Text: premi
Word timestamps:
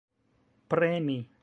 premi 0.71 1.17